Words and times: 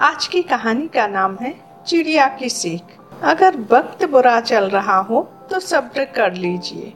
आज 0.00 0.26
की 0.26 0.40
कहानी 0.42 0.86
का 0.88 1.06
नाम 1.06 1.36
है 1.36 1.52
चिड़िया 1.86 2.26
की 2.36 2.48
सीख। 2.48 2.82
अगर 3.22 3.56
वक्त 3.70 4.04
बुरा 4.10 4.40
चल 4.40 4.68
रहा 4.70 4.96
हो 5.00 5.20
तो 5.50 5.58
सब्र 5.60 6.04
कर 6.14 6.34
लीजिए। 6.34 6.92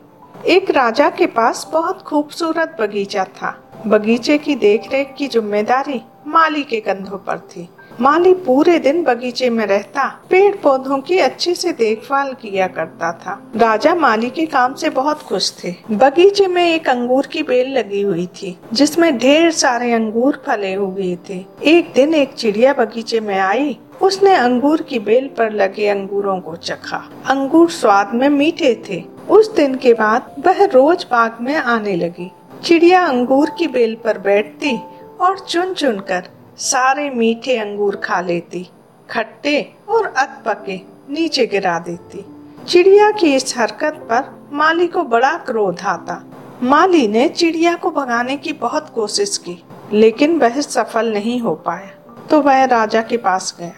एक 0.47 0.71
राजा 0.71 1.09
के 1.11 1.27
पास 1.29 1.67
बहुत 1.73 2.03
खूबसूरत 2.03 2.77
बगीचा 2.81 3.25
था। 3.25 3.51
बगीचे 3.87 4.39
की 4.39 4.55
देखरेख 4.55 5.15
की 5.19 5.29
ज़िम्मेदारी 5.29 6.01
माली 6.27 6.63
के 6.63 6.81
कंधों 6.81 7.19
पर 7.19 7.39
थी। 7.51 7.69
माली 8.01 8.33
पूरे 8.35 8.79
दिन 8.79 9.03
बगीचे 9.05 9.49
में 9.51 9.67
रहता 9.67 10.07
पेड़ 10.31 10.55
पौधों 10.57 10.99
की 10.99 11.19
अच्छे 11.19 11.55
से 11.55 11.73
देखभाल 11.73 12.33
किया 12.33 12.67
करता 12.67 13.13
था। 13.13 13.51
राजा 13.57 13.95
माली 13.95 14.31
के 14.31 14.47
काम 14.47 14.75
से 14.75 14.91
बहुत 14.91 15.23
खुश 15.23 15.53
थे। 15.65 15.75
बगीचे 15.91 16.47
में 16.47 16.75
एक 16.75 16.89
अंगूर 16.89 17.27
की 17.27 17.43
बेल 17.43 17.73
लगी 17.79 18.03
हुई 18.03 18.27
थी, 18.27 18.59
जिसमें 18.73 19.19
ढेर 19.19 19.51
सारे 19.51 19.93
अंगूर 19.93 20.43
फले 20.47 20.75
हुए 20.75 21.17
थे। 21.29 21.45
एक 21.65 21.93
दिन 21.95 22.15
एक 22.15 22.35
चिड़िया 22.35 22.73
बगीचे 22.73 23.21
में 23.21 23.39
आई, 23.39 23.79
उसने 24.03 24.35
अंगूर 24.35 24.83
की 24.83 24.99
बेल 24.99 25.31
पर 25.39 25.53
लगे 25.53 25.89
अंगूरों 25.89 26.41
को 26.41 26.57
चखा। 26.57 27.03
अंगूर 27.27 27.71
स्वाद 27.71 28.15
में 28.15 28.29
मीठे 28.29 28.83
थे। 28.91 29.03
उस 29.31 29.55
दिन 29.55 29.75
के 29.75 29.93
बाद 29.93 30.35
वह 30.47 30.65
रोज 30.65 31.07
बाग 31.11 31.37
में 31.41 31.55
आने 31.55 31.97
लगी। 31.97 32.31
चिड़िया 32.65 33.07
अंगूर 33.07 33.51
की 33.59 33.67
बेल 33.67 33.97
पर 34.05 34.19
बैठती 34.19 34.79
और 35.21 35.39
चुन 35.39 35.75
चुन 35.75 35.99
कर 35.99 36.29
सारे 36.59 37.11
मीठे 37.11 37.59
अंगूर 37.59 37.97
खा 37.97 38.21
लेती, 38.21 38.71
खट्टे 39.11 39.75
और 39.89 40.07
अधपके 40.07 40.81
नीचे 41.11 41.47
गिरा 41.47 41.79
देती। 41.79 42.25
चिड़िया 42.69 43.11
की 43.11 43.35
इस 43.35 43.59
हरकत 43.59 43.95
पर 43.95 44.51
माली 44.53 44.87
को 44.87 45.03
बड़ा 45.03 45.39
क्रोध 45.39 45.81
आता। 45.81 46.25
माली 46.63 47.09
ने 47.09 47.29
चिड़िया 47.29 47.75
को 47.75 47.91
भगाने 47.91 48.37
की 48.37 48.53
बहुत 48.53 48.93
कोशिश 48.95 49.39
की, 49.39 49.65
लेकिन 49.93 50.39
वह 50.39 50.61
सफल 50.61 51.13
नहीं 51.13 51.41
हो 51.41 51.55
पाया। 51.55 52.17
तो 52.31 52.43
वह 52.43 52.65
राजा 52.65 53.03
के 53.03 53.17
पास 53.17 53.57
गया। 53.59 53.73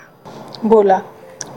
बोला, 0.65 1.03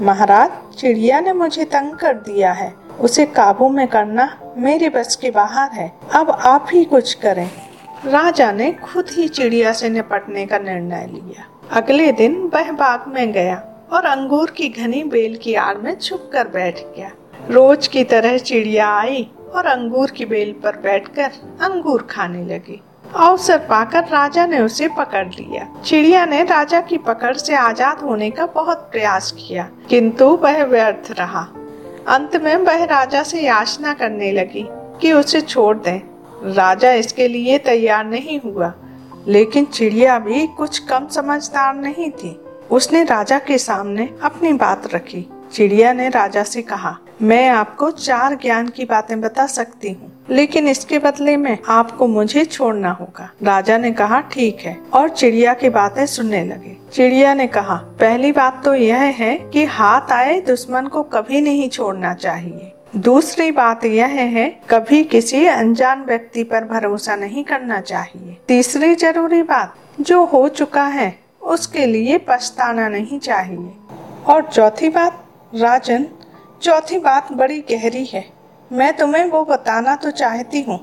महाराज, 0.01 0.75
चिड़िया 0.75 1.19
ने 1.19 1.33
मुझे 1.33 1.65
तंग 1.65 1.91
कर 1.91 2.13
दिया 2.13 2.51
है। 2.51 2.75
उसे 2.99 3.25
काबू 3.25 3.69
में 3.69 3.87
करना 3.87 4.39
मेरे 4.57 4.89
बस 4.89 5.15
के 5.15 5.31
बाहर 5.31 5.71
है। 5.71 5.99
अब 6.15 6.29
आप 6.29 6.67
ही 6.73 6.85
कुछ 6.85 7.13
करें। 7.13 7.68
राजा 8.05 8.51
ने 8.51 8.71
खुद 8.73 9.09
ही 9.11 9.27
चिड़िया 9.27 9.71
से 9.71 9.87
निपटने 9.89 10.45
का 10.45 10.57
निर्णय 10.57 11.05
लिया। 11.07 11.47
अगले 11.71 12.11
दिन 12.11 12.35
वह 12.53 12.71
बाग 12.71 13.07
में 13.07 13.31
गया 13.31 13.55
और 13.93 14.05
अंगूर 14.05 14.51
की 14.51 14.67
घनी 14.69 15.03
बेल 15.03 15.35
की 15.37 15.55
आड़ 15.55 15.77
में 15.77 15.95
छुप 15.95 16.29
कर 16.33 16.47
बैठ 16.47 16.79
गया। 16.95 17.11
रोज 17.49 17.87
की 17.87 18.03
तरह 18.03 18.37
चिड़िया 18.37 18.87
आई 18.89 19.27
और 19.53 19.65
अंगूर 19.65 20.11
की 20.11 20.25
बेल 20.25 20.53
पर 20.63 20.77
बैठकर 20.77 21.31
अंगूर 21.61 22.07
खाने 22.09 22.43
लगी। 22.45 22.81
अवसर 23.15 23.57
पाकर 23.59 24.03
राजा 24.03 24.45
ने 24.45 24.59
उसे 24.59 24.87
पकड़ 24.97 25.27
लिया। 25.27 25.67
चिड़िया 25.85 26.25
ने 26.25 26.43
राजा 26.43 26.81
की 26.81 26.97
पकड़ 26.99 27.35
से 27.37 27.55
आज़ाद 27.55 27.99
होने 27.99 28.29
का 28.29 28.45
बहुत 28.45 28.89
प्रयास 28.91 29.31
किया, 29.31 29.69
किंतु 29.89 30.25
वह 30.43 30.63
व्यर्थ 30.63 31.11
रहा। 31.19 31.41
अंत 32.07 32.35
में 32.35 32.55
वह 32.57 32.83
राजा 32.85 33.23
से 33.23 33.41
याचना 33.41 33.93
करने 33.93 34.31
लगी 34.31 34.65
कि 35.01 35.11
उसे 35.13 35.41
छोड़ 35.41 35.75
दें। 35.77 35.99
राजा 36.45 36.91
इसके 36.93 37.27
लिए 37.27 37.57
तैयार 37.57 38.05
नहीं 38.05 38.39
हुआ, 38.41 38.73
लेकिन 39.27 39.65
चिड़िया 39.65 40.19
भी 40.19 40.45
कुछ 40.47 40.79
कम 40.79 41.07
समझदार 41.07 41.75
नहीं 41.75 42.09
थी। 42.11 42.39
उसने 42.71 43.03
राजा 43.03 43.39
के 43.39 43.57
सामने 43.57 44.09
अपनी 44.23 44.53
बात 44.53 44.93
रखी। 44.93 45.25
चिड़िया 45.53 45.93
ने 45.93 46.09
राजा 46.09 46.43
से 46.43 46.61
कहा, 46.61 46.97
मैं 47.21 47.47
आपको 47.49 47.89
चार 47.91 48.35
ज्ञान 48.35 48.67
की 48.67 48.85
बातें 48.85 49.19
बता 49.21 49.45
सकती 49.47 49.91
हूँ, 49.91 50.11
लेकिन 50.29 50.67
इसके 50.67 50.99
बदले 50.99 51.35
में 51.37 51.57
आपको 51.69 52.07
मुझे 52.07 52.43
छोड़ना 52.45 52.91
होगा। 52.91 53.29
राजा 53.43 53.77
ने 53.77 53.91
कहा, 53.91 54.19
ठीक 54.23 54.59
है। 54.59 54.77
और 54.93 55.09
चिड़िया 55.09 55.53
की 55.53 55.69
बातें 55.69 56.05
सुनने 56.05 56.43
लगे। 56.45 56.75
चिड़िया 56.93 57.33
ने 57.33 57.47
कहा, 57.47 57.75
पहली 57.99 58.31
बात 58.31 58.61
तो 58.65 58.73
यह 58.75 59.01
है 59.17 59.35
कि 59.53 59.65
हाथ 59.65 60.11
आए 60.11 60.39
दुश्मन 60.41 60.87
को 60.87 61.03
कभी 61.05 61.41
नहीं 61.41 61.69
छोड़ना 61.69 62.13
चाहिए। 62.13 62.71
दूसरी 62.93 63.51
बात 63.51 63.83
यह 63.85 64.07
है, 64.07 64.49
कभी 64.69 65.03
किसी 65.03 65.45
अनजान 65.47 66.03
व्यक्ति 66.05 66.43
पर 66.43 66.63
भरोसा 66.65 67.15
नहीं 67.15 67.43
करना 67.43 67.79
चाहिए। 67.81 68.37
तीसरी 68.47 68.95
ज़रूरी 68.95 69.41
बात, 69.43 69.75
जो 69.99 70.23
हो 70.25 70.47
चुका 70.49 70.83
है, 70.85 71.13
उसके 71.43 71.85
लिए 71.85 72.17
पछताना 72.29 72.87
नहीं 72.89 73.19
चाहिए। 73.19 73.71
और 74.27 74.49
चौथी 74.49 74.89
बात, 74.89 75.23
राजन, 75.53 76.07
चौथी 76.61 76.97
बात 76.99 77.31
बड़ी 77.33 77.59
गहरी 77.69 78.05
है। 78.05 78.25
मैं 78.71 78.91
तुम्हें 78.97 79.25
वो 79.25 79.43
बताना 79.45 79.95
तो 79.95 80.11
चाहती 80.13 80.61
हूँ, 80.61 80.79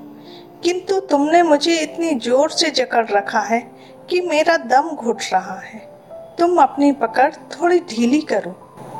किंतु 0.64 1.00
तुमने 1.02 1.42
मुझे 1.42 1.78
इतनी 1.78 2.14
ज़ोर 2.20 2.50
से 2.50 2.70
जकड़ 2.72 3.06
रखा 3.08 3.40
है 3.40 3.60
कि 4.10 4.20
मेरा 4.20 4.56
दम 4.56 4.90
घुट 4.90 5.22
रहा 5.32 5.60
है। 5.60 5.78
तुम 6.38 6.56
अपनी 6.58 6.92
पकड़ 6.94 7.32
थोड़ी 7.52 7.78
ढीली 7.90 8.20
करो। 8.22 8.50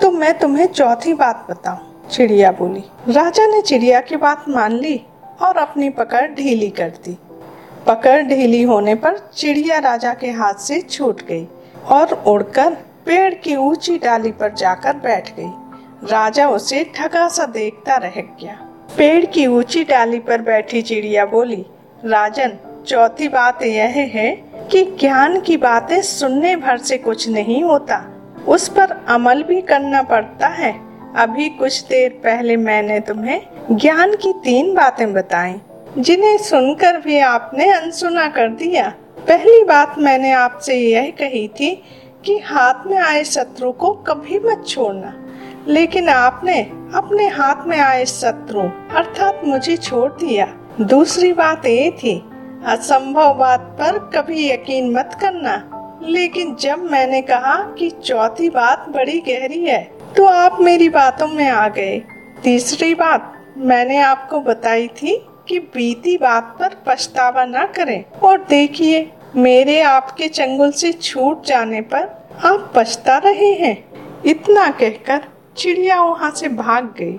तो 0.02 0.10
मैं 0.12 0.38
तुम्हें 0.38 0.66
चौथी 0.66 1.14
बात 1.14 1.46
बताऊँ। 1.50 1.85
चिड़िया 2.10 2.50
बोली 2.52 2.82
राजा 3.08 3.46
ने 3.46 3.60
चिड़िया 3.62 4.00
की 4.00 4.16
बात 4.16 4.44
मान 4.48 4.72
ली 4.72 5.00
और 5.42 5.56
अपनी 5.56 5.90
पकड़ 5.90 6.26
ढीली 6.30 6.68
कर 6.70 6.88
दी। 6.88 7.16
पकड़ 7.86 8.22
ढीली 8.22 8.62
होने 8.62 8.94
पर 8.94 9.18
चिड़िया 9.34 9.78
राजा 9.78 10.14
के 10.14 10.30
हाथ 10.30 10.54
से 10.54 10.80
छूट 10.80 11.22
गई 11.26 11.46
और 11.88 12.12
उड़कर 12.26 12.76
पेड़ 13.06 13.34
की 13.34 13.56
ऊँची 13.56 13.96
डाली 13.98 14.30
पर 14.30 14.52
जाकर 14.54 14.96
बैठ 14.96 15.30
गई। 15.36 15.50
राजा 16.10 16.48
उसे 16.48 16.84
ठगा 16.96 17.28
सा 17.28 17.44
देखता 17.44 17.96
रह 17.96 18.20
गया। 18.20 18.58
पेड़ 18.98 19.26
की 19.26 19.46
ऊँची 19.46 19.84
डाली 19.84 20.18
पर 20.18 20.42
बैठी 20.42 20.82
चिड़िया 20.82 21.26
बोली 21.26 21.66
राजन, 22.04 22.56
चौथी 22.86 23.28
बात 23.28 23.62
यह 23.62 24.10
है 24.14 24.30
कि 24.72 24.84
ज्ञान 25.00 25.40
की 25.40 25.56
बातें 25.56 26.02
सुनने 26.02 26.56
भर 26.56 26.78
से 26.78 26.98
कुछ 26.98 27.28
नहीं 27.28 27.62
होता। 27.62 28.04
उस 28.48 28.68
पर 28.68 29.04
अमल 29.08 29.42
भी 29.42 29.60
करना 29.60 30.02
पड़ता 30.02 30.48
है। 30.48 30.85
अभी 31.16 31.48
कुछ 31.48 31.80
देर 31.82 32.10
पहले 32.24 32.56
मैंने 32.56 32.98
तुम्हें 33.00 33.40
ज्ञान 33.72 34.14
की 34.14 34.32
तीन 34.44 34.74
बातें 34.74 35.12
बताई, 35.12 35.54
जिन्हें 35.98 36.36
सुनकर 36.38 37.00
भी 37.00 37.18
आपने 37.18 37.70
अनसुना 37.72 38.26
कर 38.28 38.48
दिया। 38.54 38.88
पहली 39.18 39.62
बात 39.64 39.98
मैंने 39.98 40.32
आपसे 40.32 40.74
यह 40.74 41.10
कही 41.10 41.46
थी 41.50 41.74
कि 42.24 42.36
हाथ 42.46 42.86
में 42.86 42.98
आए 42.98 43.24
शत्रु 43.24 43.72
को 43.72 43.92
कभी 44.02 44.38
मत 44.38 44.64
छोड़ना, 44.68 45.14
लेकिन 45.68 46.08
आपने 46.08 46.60
अपने 46.94 47.28
हाथ 47.28 47.66
में 47.66 47.78
आए 47.78 48.04
शत्रु 48.04 48.68
अर्थात 48.96 49.40
मुझे 49.44 49.76
छोड़ 49.78 50.10
दिया। 50.12 50.46
दूसरी 50.80 51.32
बात 51.32 51.66
ये 51.66 51.90
थी, 52.02 52.16
असंभव 52.66 53.34
बात 53.34 53.60
पर 53.80 53.98
कभी 54.14 54.48
यकीन 54.50 54.92
मत 54.92 55.18
करना, 55.20 55.58
लेकिन 56.02 56.56
जब 56.60 56.88
मैंने 56.90 57.22
कहा 57.22 57.56
कि 57.78 57.90
चौथी 58.04 58.48
बात 58.50 58.88
बड़ी 58.88 59.18
गहरी 59.20 59.64
है 59.64 59.95
तो 60.16 60.24
आप 60.24 60.60
मेरी 60.60 60.88
बातों 60.88 61.28
में 61.28 61.48
आ 61.48 61.68
गए। 61.68 62.02
तीसरी 62.42 62.94
बात, 62.94 63.44
मैंने 63.56 63.98
आपको 63.98 64.40
बताई 64.40 64.88
थी 64.88 65.26
कि 65.48 65.58
बीती 65.58 66.16
बात 66.16 66.56
पर 66.60 66.74
पछतावा 66.86 67.44
ना 67.44 67.66
करें। 67.66 68.04
और 68.04 68.44
देखिए, 68.44 69.12
मेरे 69.36 69.80
आपके 69.80 70.28
चंगुल 70.28 70.72
से 70.72 70.92
छूट 70.92 71.44
जाने 71.46 71.80
पर 71.80 72.28
आप 72.44 72.72
पछता 72.76 73.18
रहे 73.18 73.52
हैं। 73.52 73.84
इतना 74.26 74.70
कहकर 74.70 75.24
चिड़िया 75.56 76.02
वहाँ 76.02 76.30
से 76.30 76.48
भाग 76.48 76.94
गई 76.98 77.16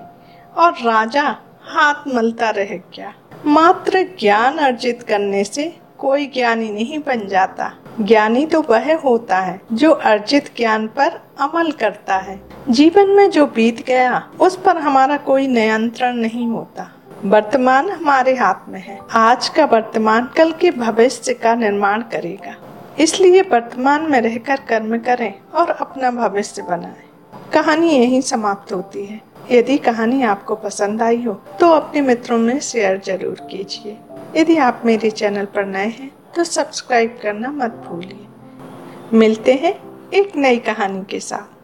और 0.56 0.72
राजा 0.72 1.36
हाथ 1.62 2.14
मलता 2.14 2.50
रह 2.50 2.76
गया। 2.96 3.14
मात्र 3.46 4.02
ज्ञान 4.20 4.58
अर्जित 4.58 5.02
करने 5.02 5.44
से 5.44 5.76
कोई 5.98 6.26
ज्ञानी 6.26 6.70
नहीं 6.70 6.98
बन 6.98 7.26
जाता। 7.28 7.72
ज्ञानी 8.00 8.46
तो 8.46 8.62
वह 8.62 8.96
होता 8.96 9.38
है 9.38 9.60
जो 9.72 9.90
अर्जित 9.90 10.50
ज्ञान 10.56 10.86
पर 10.86 11.20
अमल 11.40 11.70
करता 11.70 12.16
है। 12.16 12.47
जीवन 12.70 13.10
में 13.10 13.30
जो 13.30 13.44
बीत 13.46 13.80
गया, 13.86 14.18
उस 14.40 14.56
पर 14.56 14.76
हमारा 14.76 15.16
कोई 15.16 15.46
नियंत्रण 15.46 16.16
नहीं 16.16 16.46
होता। 16.46 16.88
वर्तमान 17.24 17.88
हमारे 17.90 18.34
हाथ 18.36 18.68
में 18.68 18.80
है। 18.80 18.98
आज 19.16 19.48
का 19.48 19.64
वर्तमान 19.64 20.28
कल 20.36 20.52
के 20.52 20.70
भविष्य 20.72 21.34
का 21.34 21.54
निर्माण 21.54 22.02
करेगा। 22.12 22.54
इसलिए 22.98 23.42
वर्तमान 23.42 24.10
में 24.10 24.20
रहकर 24.20 24.60
कर्म 24.68 24.98
करें 24.98 25.32
और 25.52 25.70
अपना 25.70 26.10
भविष्य 26.12 26.62
बनाएँ। 26.62 27.50
कहानी 27.52 27.90
यही 27.90 28.22
समाप्त 28.24 28.72
होती 28.72 29.06
है। 29.06 29.20
यदि 29.50 29.78
कहानी 29.80 30.22
आपको 30.24 30.54
पसंद 30.58 31.02
आई 31.02 31.22
हो 31.24 31.32
तो 31.60 31.70
अपने 31.70 32.00
मित्रों 32.02 32.38
में 32.38 32.58
शेयर 32.60 33.00
ज़रूर 33.04 33.46
कीजिए। 33.50 33.98
यदि 34.36 34.56
आप 34.60 34.82
मेरे 34.84 35.10
चैनल 35.12 35.44
पर 35.46 35.66
नए 35.66 35.88
हैं 35.88 36.10
तो 36.36 36.44
सब्सक्राइब 36.46 37.18
करना 37.22 37.52
मत 37.52 37.82
भूलिए। 37.86 38.26
मिलते 39.14 39.54
हैं 39.54 39.78
एक 40.12 40.36
नई 40.36 40.58
कहानी 40.58 41.04
के 41.10 41.20
साथ। 41.20 41.56